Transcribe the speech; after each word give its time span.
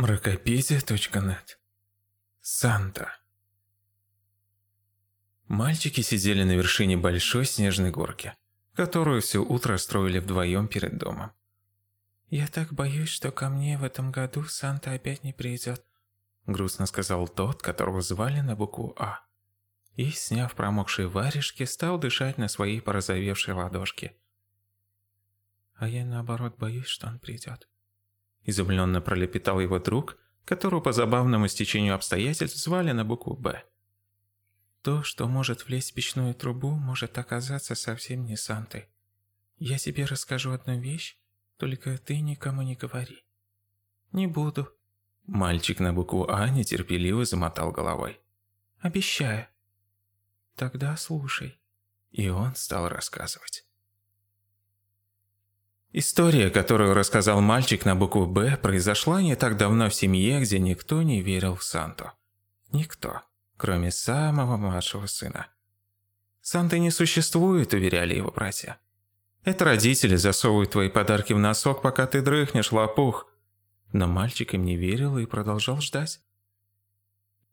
Мракопедия.нет 0.00 1.58
Санта 2.40 3.16
Мальчики 5.48 6.02
сидели 6.02 6.44
на 6.44 6.52
вершине 6.52 6.96
большой 6.96 7.44
снежной 7.46 7.90
горки, 7.90 8.32
которую 8.74 9.20
все 9.22 9.40
утро 9.42 9.76
строили 9.76 10.20
вдвоем 10.20 10.68
перед 10.68 10.98
домом. 10.98 11.32
«Я 12.28 12.46
так 12.46 12.72
боюсь, 12.72 13.08
что 13.08 13.32
ко 13.32 13.48
мне 13.48 13.76
в 13.76 13.82
этом 13.82 14.12
году 14.12 14.44
Санта 14.44 14.92
опять 14.92 15.24
не 15.24 15.32
придет», 15.32 15.84
грустно 16.46 16.86
сказал 16.86 17.26
тот, 17.26 17.60
которого 17.60 18.00
звали 18.00 18.38
на 18.38 18.54
букву 18.54 18.94
«А». 19.00 19.26
И, 19.96 20.10
сняв 20.10 20.54
промокшие 20.54 21.08
варежки, 21.08 21.64
стал 21.64 21.98
дышать 21.98 22.38
на 22.38 22.46
своей 22.46 22.80
порозовевшей 22.80 23.52
ладошке. 23.52 24.16
«А 25.74 25.88
я 25.88 26.04
наоборот 26.04 26.56
боюсь, 26.56 26.86
что 26.86 27.08
он 27.08 27.18
придет», 27.18 27.68
Изумленно 28.48 29.02
пролепетал 29.02 29.60
его 29.60 29.78
друг, 29.78 30.16
которого 30.46 30.80
по 30.80 30.92
забавному 30.92 31.48
стечению 31.48 31.94
обстоятельств 31.94 32.56
звали 32.56 32.92
на 32.92 33.04
букву 33.04 33.36
«Б». 33.36 33.62
То, 34.80 35.02
что 35.02 35.28
может 35.28 35.66
влезть 35.66 35.90
в 35.90 35.94
печную 35.94 36.34
трубу, 36.34 36.70
может 36.70 37.18
оказаться 37.18 37.74
совсем 37.74 38.24
не 38.24 38.38
Сантой. 38.38 38.88
Я 39.58 39.76
тебе 39.76 40.06
расскажу 40.06 40.52
одну 40.52 40.80
вещь, 40.80 41.18
только 41.58 41.98
ты 41.98 42.20
никому 42.20 42.62
не 42.62 42.74
говори. 42.74 43.22
Не 44.12 44.26
буду. 44.26 44.74
Мальчик 45.26 45.78
на 45.78 45.92
букву 45.92 46.26
А 46.30 46.48
нетерпеливо 46.48 47.26
замотал 47.26 47.70
головой. 47.70 48.18
Обещаю. 48.78 49.46
Тогда 50.56 50.96
слушай. 50.96 51.60
И 52.12 52.30
он 52.30 52.54
стал 52.54 52.88
рассказывать. 52.88 53.67
История, 55.92 56.50
которую 56.50 56.92
рассказал 56.92 57.40
мальчик 57.40 57.86
на 57.86 57.96
букву 57.96 58.26
«Б», 58.26 58.58
произошла 58.58 59.22
не 59.22 59.36
так 59.36 59.56
давно 59.56 59.88
в 59.88 59.94
семье, 59.94 60.40
где 60.40 60.58
никто 60.58 61.02
не 61.02 61.22
верил 61.22 61.56
в 61.56 61.64
Санту. 61.64 62.12
Никто, 62.72 63.22
кроме 63.56 63.90
самого 63.90 64.58
младшего 64.58 65.06
сына. 65.06 65.48
«Санты 66.42 66.78
не 66.78 66.90
существует»,— 66.90 67.72
уверяли 67.74 68.14
его 68.14 68.30
братья. 68.30 68.78
«Это 69.44 69.64
родители 69.64 70.16
засовывают 70.16 70.72
твои 70.72 70.90
подарки 70.90 71.32
в 71.32 71.38
носок, 71.38 71.80
пока 71.80 72.06
ты 72.06 72.20
дрыхнешь, 72.20 72.72
лопух». 72.72 73.26
Но 73.92 74.06
мальчик 74.06 74.52
им 74.52 74.64
не 74.64 74.76
верил 74.76 75.16
и 75.16 75.24
продолжал 75.24 75.80
ждать. 75.80 76.20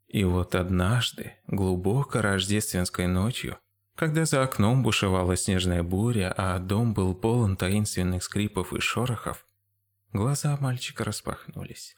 И 0.08 0.24
вот 0.26 0.56
однажды, 0.56 1.34
глубоко 1.48 2.22
рождественской 2.22 3.08
ночью, 3.08 3.58
когда 3.96 4.26
за 4.26 4.44
окном 4.44 4.84
бушевала 4.84 5.38
снежная 5.38 5.82
буря, 5.82 6.34
а 6.36 6.60
дом 6.60 6.94
был 6.94 7.16
полон 7.16 7.56
таинственных 7.56 8.24
скрипов 8.24 8.74
и 8.74 8.80
шорохов, 8.80 9.46
глаза 10.12 10.58
мальчика 10.60 11.04
распахнулись. 11.04 11.96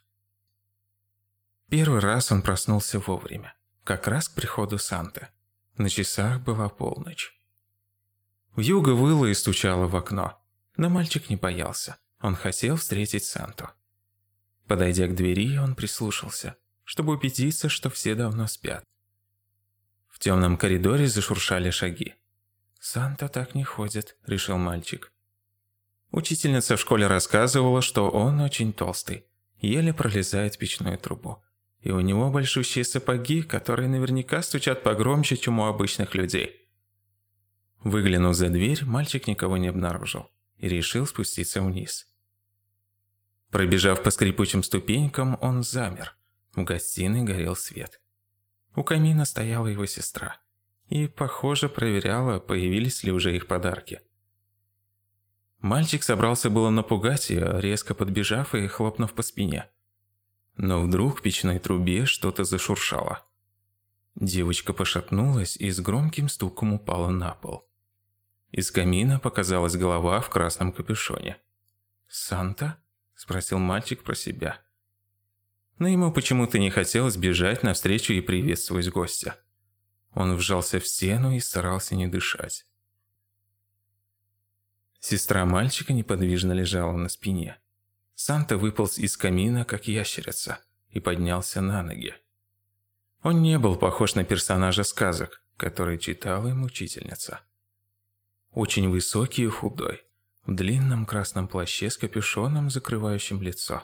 Первый 1.69 1.99
раз 1.99 2.31
он 2.31 2.43
проснулся 2.43 2.99
вовремя, 2.99 3.55
как 3.83 4.07
раз 4.07 4.29
к 4.29 4.35
приходу 4.35 4.77
Санты. 4.77 5.27
На 5.75 5.89
часах 5.89 6.41
была 6.41 6.69
полночь. 6.69 7.33
Вьюга 8.55 8.91
выла 8.91 9.25
и 9.25 9.33
стучала 9.33 9.87
в 9.87 9.95
окно, 9.95 10.41
но 10.77 10.89
мальчик 10.89 11.29
не 11.29 11.35
боялся. 11.35 11.97
Он 12.19 12.35
хотел 12.35 12.77
встретить 12.77 13.25
Санту. 13.25 13.69
Подойдя 14.67 15.07
к 15.07 15.15
двери, 15.15 15.57
он 15.57 15.75
прислушался, 15.75 16.57
чтобы 16.83 17.13
убедиться, 17.13 17.69
что 17.69 17.89
все 17.89 18.15
давно 18.15 18.47
спят. 18.47 18.83
В 20.17 20.19
темном 20.19 20.57
коридоре 20.57 21.07
зашуршали 21.07 21.69
шаги. 21.69 22.15
«Санта 22.79 23.27
так 23.27 23.53
не 23.53 23.63
ходит»,– 23.63 24.17
решил 24.25 24.57
мальчик. 24.57 25.13
Учительница 26.09 26.75
в 26.75 26.79
школе 26.81 27.05
рассказывала, 27.05 27.83
что 27.83 28.09
он 28.09 28.41
очень 28.41 28.73
толстый, 28.73 29.27
еле 29.59 29.93
пролезает 29.93 30.57
печную 30.57 30.97
трубу. 30.97 31.43
И 31.81 31.91
у 31.91 31.99
него 31.99 32.31
большущие 32.31 32.83
сапоги, 32.83 33.43
которые 33.43 33.89
наверняка 33.89 34.41
стучат 34.41 34.81
погромче, 34.81 35.37
чем 35.37 35.59
у 35.59 35.65
обычных 35.65 36.15
людей. 36.15 36.67
Выглянув 37.83 38.33
за 38.33 38.49
дверь, 38.49 38.85
мальчик 38.85 39.27
никого 39.27 39.57
не 39.57 39.67
обнаружил 39.67 40.31
и 40.57 40.67
решил 40.67 41.05
спуститься 41.05 41.61
вниз. 41.61 42.07
Пробежав 43.51 44.01
по 44.01 44.09
скрипучим 44.09 44.63
ступенькам, 44.63 45.37
он 45.41 45.61
замер. 45.61 46.17
В 46.55 46.63
гостиной 46.63 47.21
горел 47.21 47.55
свет. 47.55 48.01
У 48.77 48.83
камина 48.83 49.25
стояла 49.25 49.65
его 49.65 49.87
сестра 49.87 50.39
и, 50.87 51.07
похоже, 51.07 51.67
проверяла, 51.67 52.39
появились 52.39 53.01
ли 53.03 53.11
уже 53.11 53.35
их 53.35 53.47
подарки. 53.47 54.01
Мальчик 55.57 56.03
собрался 56.03 56.51
было 56.51 56.69
напугать 56.69 57.31
ее, 57.31 57.59
резко 57.59 57.95
подбежав 57.95 58.53
и 58.53 58.67
хлопнув 58.67 59.13
по 59.13 59.23
спине. 59.23 59.67
Но 60.57 60.79
вдруг 60.79 61.17
в 61.17 61.21
печной 61.23 61.57
трубе 61.57 62.05
что-то 62.05 62.43
зашуршало. 62.43 63.25
Девочка 64.13 64.73
пошатнулась 64.73 65.57
и 65.57 65.71
с 65.71 65.79
громким 65.79 66.29
стуком 66.29 66.73
упала 66.73 67.09
на 67.09 67.33
пол. 67.33 67.67
Из 68.51 68.69
камина 68.69 69.19
показалась 69.19 69.75
голова 69.75 70.21
в 70.21 70.29
красном 70.29 70.71
капюшоне. 70.71 71.37
«Санта?»– 72.07 72.77
спросил 73.15 73.57
мальчик 73.57 74.03
про 74.03 74.13
себя 74.13 74.61
но 75.79 75.87
ему 75.87 76.11
почему-то 76.11 76.59
не 76.59 76.69
хотелось 76.69 77.17
бежать 77.17 77.63
навстречу 77.63 78.13
и 78.13 78.21
приветствовать 78.21 78.89
гостя. 78.89 79.39
Он 80.13 80.35
вжался 80.35 80.79
в 80.79 80.87
стену 80.87 81.35
и 81.35 81.39
старался 81.39 81.95
не 81.95 82.07
дышать. 82.07 82.65
Сестра 84.99 85.45
мальчика 85.45 85.93
неподвижно 85.93 86.53
лежала 86.53 86.93
на 86.97 87.07
спине. 87.07 87.57
Санта 88.15 88.57
выполз 88.57 88.97
из 88.97 89.15
камина, 89.15 89.63
как 89.63 89.87
ящерица, 89.87 90.59
и 90.89 90.99
поднялся 90.99 91.61
на 91.61 91.83
ноги. 91.83 92.15
Он 93.21 93.41
не 93.41 93.59
был 93.59 93.75
похож 93.75 94.15
на 94.15 94.23
персонажа 94.23 94.83
сказок, 94.83 95.43
который 95.55 95.99
читала 95.99 96.47
им 96.47 96.63
учительница. 96.63 97.41
Очень 98.51 98.89
высокий 98.89 99.43
и 99.43 99.47
худой, 99.47 100.03
в 100.45 100.55
длинном 100.55 101.05
красном 101.05 101.47
плаще 101.47 101.89
с 101.91 101.97
капюшоном, 101.97 102.69
закрывающим 102.69 103.41
лицо. 103.41 103.83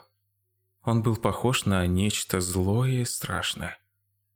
Он 0.84 1.02
был 1.02 1.16
похож 1.16 1.64
на 1.64 1.86
нечто 1.86 2.40
злое 2.40 3.00
и 3.00 3.04
страшное, 3.04 3.78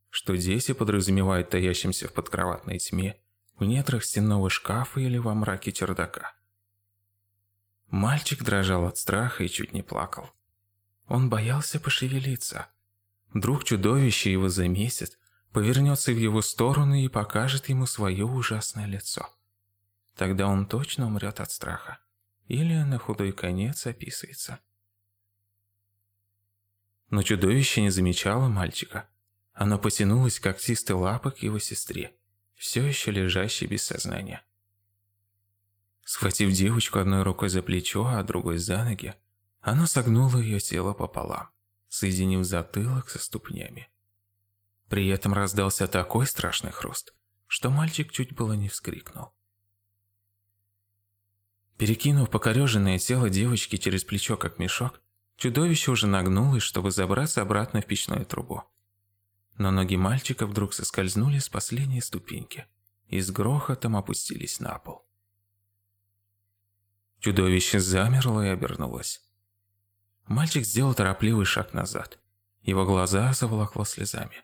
что 0.09 0.35
дети 0.37 0.73
подразумевают 0.73 1.51
таящимся 1.51 2.09
в 2.09 2.15
подкроватной 2.15 2.79
тьме, 2.79 3.21
в 3.59 3.65
недрах 3.65 4.05
стенного 4.05 4.49
шкафа 4.49 5.01
или 5.01 5.19
во 5.19 5.35
мраке 5.35 5.73
чердака. 5.73 6.33
Мальчик 7.89 8.43
дрожал 8.43 8.87
от 8.87 8.97
страха 8.97 9.45
и 9.45 9.49
чуть 9.49 9.73
не 9.73 9.83
плакал. 9.83 10.31
Он 11.07 11.29
боялся 11.29 11.81
пошевелиться. 11.81 12.69
Вдруг 13.33 13.65
чудовище 13.65 14.33
его 14.33 14.49
заметит, 14.49 15.19
повернется 15.53 16.13
в 16.13 16.19
его 16.19 16.41
сторону 16.41 16.95
и 16.95 17.09
покажет 17.09 17.69
ему 17.69 17.87
свое 17.87 18.25
ужасное 18.25 18.87
лицо. 18.87 19.29
Тогда 20.17 20.47
он 20.49 20.67
точно 20.67 21.07
умрет 21.07 21.41
от 21.41 21.51
страха. 21.51 21.99
Или 22.47 22.75
на 22.75 22.99
худой 22.99 23.33
конец 23.33 23.87
описывается. 23.87 24.61
Но 27.11 27.23
чудовище 27.23 27.81
не 27.81 27.91
замечало 27.91 28.49
мальчика. 28.49 29.09
Оно 29.53 29.79
потянулось 29.79 30.41
когтистой 30.41 30.97
лапой 30.97 31.33
к 31.33 31.39
его 31.39 31.59
сестре, 31.59 32.15
все 32.55 32.85
еще 32.87 33.11
лежащей 33.11 33.67
без 33.67 33.85
сознания. 33.85 34.45
Схватив 36.05 36.53
девочку 36.53 36.99
одной 36.99 37.23
рукой 37.23 37.49
за 37.49 37.63
плечо, 37.63 38.07
а 38.07 38.23
другой 38.23 38.59
за 38.59 38.85
ноги, 38.85 39.15
оно 39.61 39.87
согнуло 39.87 40.39
ее 40.39 40.61
тело 40.61 40.95
пополам, 40.95 41.51
соединив 41.89 42.45
затылок 42.45 43.11
со 43.11 43.19
ступнями. 43.19 43.91
При 44.89 45.09
этом 45.09 45.35
раздался 45.35 45.87
такой 45.87 46.27
страшный 46.27 46.71
хруст, 46.71 47.15
что 47.47 47.71
мальчик 47.71 48.11
чуть 48.11 48.35
было 48.35 48.55
не 48.55 48.69
вскрикнул. 48.69 49.35
Перекинув 51.77 52.31
покореженное 52.31 52.99
тело 52.99 53.29
девочки 53.29 53.77
через 53.77 54.05
плечо 54.05 54.37
как 54.37 54.59
мешок, 54.59 55.01
Чудовище 55.39 55.93
уже 55.93 56.09
нагнулось, 56.09 56.65
чтобы 56.65 56.91
забраться 56.91 57.43
обратно 57.43 57.81
в 57.81 57.87
печную 57.87 58.27
трубу. 58.27 58.65
Но 59.57 59.71
ноги 59.71 59.97
мальчика 59.97 60.47
вдруг 60.47 60.75
соскользнули 60.75 61.39
с 61.39 61.49
последней 61.49 62.01
ступеньки 62.01 62.67
и 63.07 63.21
с 63.21 63.31
грохотом 63.31 63.97
опустились 63.97 64.59
на 64.59 64.77
пол. 64.81 65.07
Чудовище 67.21 67.79
замерло 67.79 68.45
и 68.45 68.49
обернулось. 68.49 69.23
Мальчик 70.27 70.65
сделал 70.65 70.95
торопливый 70.95 71.47
шаг 71.47 71.73
назад. 71.73 72.19
Его 72.63 72.85
глаза 72.85 73.33
заволокло 73.33 73.85
слезами. 73.85 74.43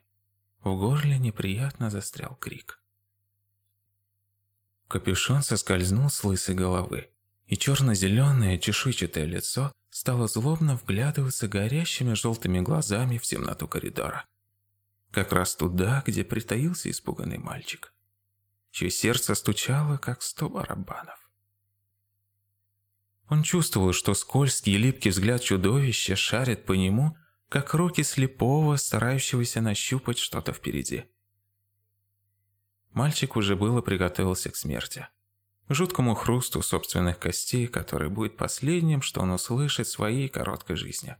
В 0.60 0.76
горле 0.78 1.18
неприятно 1.18 1.90
застрял 1.90 2.36
крик. 2.36 2.80
Капюшон 4.86 5.42
соскользнул 5.42 6.08
с 6.08 6.22
лысой 6.22 6.54
головы, 6.54 7.10
и 7.46 7.56
черно-зеленое 7.56 8.58
чешуйчатое 8.58 9.24
лицо 9.24 9.72
стало 9.90 10.26
злобно 10.28 10.76
вглядываться 10.76 11.46
горящими 11.48 12.14
желтыми 12.14 12.60
глазами 12.60 13.18
в 13.18 13.22
темноту 13.22 13.68
коридора. 13.68 14.26
Как 15.10 15.32
раз 15.32 15.54
туда, 15.54 16.02
где 16.06 16.24
притаился 16.24 16.90
испуганный 16.90 17.38
мальчик, 17.38 17.92
чье 18.70 18.90
сердце 18.90 19.34
стучало, 19.34 19.98
как 19.98 20.22
сто 20.22 20.48
барабанов. 20.48 21.18
Он 23.28 23.42
чувствовал, 23.42 23.92
что 23.92 24.14
скользкий 24.14 24.74
и 24.74 24.78
липкий 24.78 25.10
взгляд 25.10 25.42
чудовища 25.42 26.16
шарит 26.16 26.66
по 26.66 26.72
нему, 26.72 27.16
как 27.48 27.72
руки 27.74 28.02
слепого, 28.02 28.76
старающегося 28.76 29.60
нащупать 29.60 30.18
что-то 30.18 30.52
впереди. 30.52 31.04
Мальчик 32.90 33.36
уже 33.36 33.56
было 33.56 33.80
приготовился 33.80 34.50
к 34.50 34.56
смерти. 34.56 35.08
Жуткому 35.68 36.14
хрусту 36.14 36.60
собственных 36.60 37.18
костей, 37.18 37.66
который 37.66 38.10
будет 38.10 38.36
последним, 38.36 39.00
что 39.00 39.22
он 39.22 39.30
услышит 39.30 39.86
в 39.86 39.90
своей 39.90 40.28
короткой 40.28 40.76
жизни. 40.76 41.16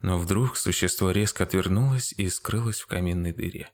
Но 0.00 0.18
вдруг 0.18 0.56
существо 0.56 1.10
резко 1.10 1.44
отвернулось 1.44 2.12
и 2.12 2.28
скрылось 2.30 2.80
в 2.80 2.86
каминной 2.86 3.32
дыре. 3.32 3.70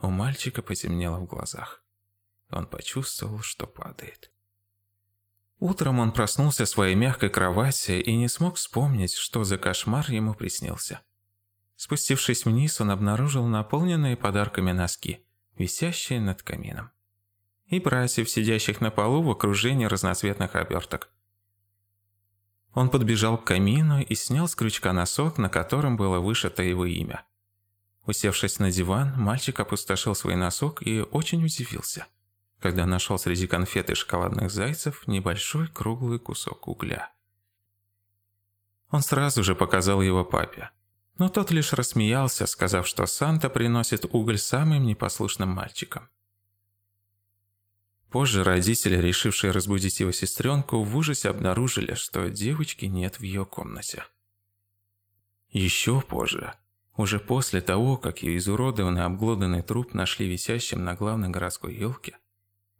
У 0.00 0.08
мальчика 0.08 0.62
потемнело 0.62 1.18
в 1.18 1.26
глазах. 1.26 1.82
Он 2.50 2.66
почувствовал, 2.66 3.40
что 3.40 3.66
падает. 3.66 4.30
Утром 5.58 5.98
он 5.98 6.12
проснулся 6.12 6.64
в 6.64 6.68
своей 6.68 6.94
мягкой 6.94 7.30
кровати 7.30 7.92
и 7.92 8.16
не 8.16 8.28
смог 8.28 8.56
вспомнить, 8.56 9.14
что 9.14 9.44
за 9.44 9.56
кошмар 9.56 10.10
ему 10.10 10.34
приснился. 10.34 11.00
Спустившись 11.76 12.44
вниз, 12.44 12.80
он 12.80 12.90
обнаружил 12.90 13.46
наполненные 13.46 14.16
подарками 14.16 14.72
носки, 14.72 15.24
висящие 15.56 16.20
над 16.20 16.42
камином. 16.42 16.90
И 17.74 17.80
братьев, 17.80 18.30
сидящих 18.30 18.80
на 18.80 18.92
полу 18.92 19.20
в 19.20 19.30
окружении 19.32 19.86
разноцветных 19.86 20.54
оберток. 20.54 21.10
Он 22.72 22.88
подбежал 22.88 23.36
к 23.36 23.42
камину 23.42 24.00
и 24.00 24.14
снял 24.14 24.46
с 24.46 24.54
крючка 24.54 24.92
носок, 24.92 25.38
на 25.38 25.48
котором 25.48 25.96
было 25.96 26.20
вышито 26.20 26.62
его 26.62 26.86
имя. 26.86 27.24
Усевшись 28.06 28.60
на 28.60 28.70
диван, 28.70 29.14
мальчик 29.16 29.58
опустошил 29.58 30.14
свой 30.14 30.36
носок 30.36 30.86
и 30.86 31.00
очень 31.00 31.44
удивился, 31.44 32.06
когда 32.60 32.86
нашел 32.86 33.18
среди 33.18 33.48
конфет 33.48 33.90
и 33.90 33.96
шоколадных 33.96 34.52
зайцев 34.52 35.08
небольшой 35.08 35.66
круглый 35.66 36.20
кусок 36.20 36.68
угля. 36.68 37.10
Он 38.92 39.02
сразу 39.02 39.42
же 39.42 39.56
показал 39.56 40.00
его 40.00 40.24
папе, 40.24 40.70
но 41.18 41.28
тот 41.28 41.50
лишь 41.50 41.72
рассмеялся, 41.72 42.46
сказав, 42.46 42.86
что 42.86 43.04
Санта 43.06 43.50
приносит 43.50 44.04
уголь 44.14 44.38
самым 44.38 44.84
непослушным 44.84 45.48
мальчикам. 45.48 46.08
Позже 48.14 48.44
родители, 48.44 48.96
решившие 48.96 49.50
разбудить 49.50 49.98
его 49.98 50.12
сестренку, 50.12 50.84
в 50.84 50.96
ужасе 50.96 51.30
обнаружили, 51.30 51.94
что 51.94 52.30
девочки 52.30 52.84
нет 52.84 53.18
в 53.18 53.22
ее 53.24 53.44
комнате. 53.44 54.04
Еще 55.48 56.00
позже, 56.00 56.54
уже 56.96 57.18
после 57.18 57.60
того, 57.60 57.96
как 57.96 58.22
ее 58.22 58.36
изуродованный 58.36 59.02
обглоданный 59.02 59.62
труп 59.62 59.94
нашли 59.94 60.28
висящим 60.28 60.84
на 60.84 60.94
главной 60.94 61.30
городской 61.30 61.74
елке, 61.74 62.16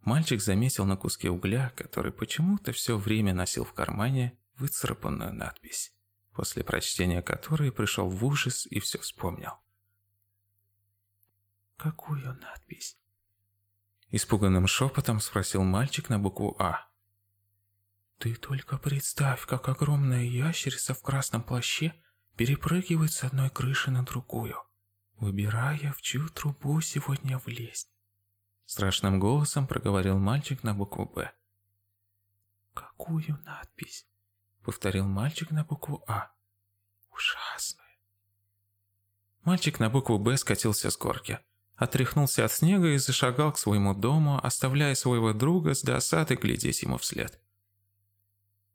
мальчик 0.03 0.39
заметил 0.41 0.85
на 0.85 0.95
куске 0.95 1.29
угля, 1.29 1.73
который 1.75 2.13
почему-то 2.13 2.71
все 2.71 2.97
время 2.97 3.33
носил 3.33 3.65
в 3.65 3.73
кармане, 3.73 4.39
выцарапанную 4.57 5.33
надпись, 5.33 5.93
после 6.31 6.63
прочтения 6.63 7.21
которой 7.21 7.73
пришел 7.73 8.07
в 8.07 8.23
ужас 8.23 8.65
и 8.67 8.79
все 8.79 8.99
вспомнил. 8.99 9.51
«Какую 11.75 12.39
надпись?» 12.41 12.97
Испуганным 14.11 14.67
шепотом 14.67 15.19
спросил 15.19 15.63
мальчик 15.63 16.09
на 16.09 16.19
букву 16.19 16.55
«А». 16.59 16.87
«Ты 18.17 18.35
только 18.35 18.77
представь, 18.77 19.45
как 19.45 19.67
огромная 19.67 20.23
ящерица 20.23 20.93
в 20.93 21.01
красном 21.01 21.43
плаще 21.43 21.93
перепрыгивает 22.35 23.11
с 23.11 23.23
одной 23.23 23.49
крыши 23.49 23.91
на 23.91 24.03
другую, 24.03 24.57
выбирая, 25.17 25.93
в 25.93 26.01
чью 26.01 26.27
трубу 26.29 26.81
сегодня 26.81 27.37
влезть. 27.39 27.89
Страшным 28.65 29.19
голосом 29.19 29.67
проговорил 29.67 30.17
мальчик 30.17 30.63
на 30.63 30.73
букву 30.73 31.05
«Б». 31.05 31.31
«Какую 32.73 33.39
надпись?»— 33.45 34.07
повторил 34.63 35.07
мальчик 35.07 35.51
на 35.51 35.63
букву 35.63 36.03
«А». 36.07 36.31
«Ужасную». 37.11 37.85
Мальчик 39.43 39.79
на 39.79 39.89
букву 39.89 40.17
«Б» 40.17 40.35
скатился 40.37 40.89
с 40.89 40.97
горки, 40.97 41.39
отряхнулся 41.75 42.45
от 42.45 42.51
снега 42.51 42.87
и 42.89 42.97
зашагал 42.97 43.51
к 43.51 43.57
своему 43.57 43.93
дому, 43.93 44.39
оставляя 44.43 44.95
своего 44.95 45.33
друга 45.33 45.73
с 45.73 45.81
досадой 45.81 46.37
глядеть 46.37 46.81
ему 46.81 46.97
вслед. 46.97 47.39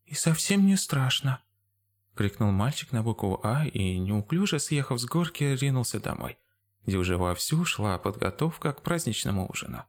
«И 0.05 0.15
совсем 0.15 0.67
не 0.67 0.77
страшно»,— 0.77 1.43
крикнул 2.15 2.51
мальчик 2.51 2.93
на 2.93 3.03
букву 3.03 3.41
«А» 3.43 3.67
и, 3.67 3.99
неуклюже 3.99 4.59
съехав 4.59 5.01
с 5.01 5.05
горки, 5.05 5.45
ринулся 5.45 6.01
домой, 6.01 6.39
где 6.85 6.99
уже 6.99 7.17
вовсю 7.17 7.65
шла 7.65 7.99
подготовка 7.99 8.73
к 8.73 8.83
праздничному 8.83 9.49
ужину. 9.49 9.85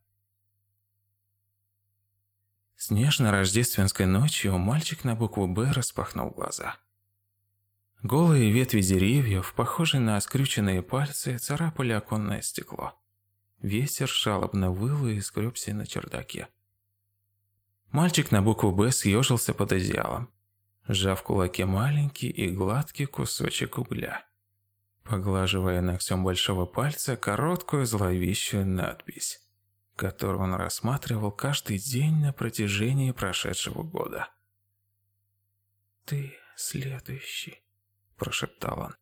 Снежно-рождественской 2.77 4.07
ночью 4.07 4.57
мальчик 4.57 5.03
на 5.03 5.15
букву 5.15 5.47
«Б» 5.47 5.71
распахнул 5.71 6.31
глаза. 6.31 6.77
Голые 8.01 8.51
ветви 8.51 8.81
деревьев, 8.81 9.53
похожие 9.55 10.01
на 10.01 10.19
скрюченные 10.19 10.81
пальцы, 10.81 11.37
царапали 11.37 11.91
оконное 11.91 12.41
стекло. 12.41 12.99
Ветер 13.61 14.07
жалобно 14.07 14.71
выл 14.71 15.07
и 15.07 15.21
скребся 15.21 15.73
на 15.73 15.85
чердаке. 15.85 16.47
Мальчик 17.91 18.31
на 18.31 18.41
букву 18.41 18.71
«Б» 18.71 18.91
съежился 18.91 19.53
под 19.53 19.71
одеялом 19.71 20.31
сжав 20.87 21.19
в 21.19 21.23
кулаке 21.23 21.65
маленький 21.65 22.29
и 22.29 22.49
гладкий 22.49 23.05
кусочек 23.05 23.77
угля, 23.77 24.25
поглаживая 25.03 25.81
ногтем 25.81 26.23
большого 26.23 26.65
пальца 26.65 27.15
короткую 27.15 27.85
зловещую 27.85 28.65
надпись, 28.65 29.41
которую 29.95 30.41
он 30.41 30.53
рассматривал 30.55 31.31
каждый 31.31 31.77
день 31.77 32.17
на 32.17 32.33
протяжении 32.33 33.11
прошедшего 33.11 33.83
года. 33.83 34.29
«Ты 36.05 36.33
следующий»,– 36.55 37.63
прошептал 38.17 38.79
он. 38.79 38.95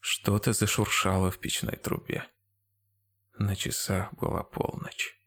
Что-то 0.00 0.52
зашуршало 0.52 1.30
в 1.30 1.38
печной 1.38 1.76
трубе. 1.76 2.26
На 3.38 3.54
часах 3.54 4.12
была 4.14 4.42
полночь. 4.42 5.17